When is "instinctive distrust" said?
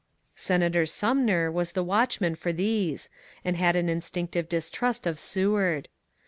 3.87-5.05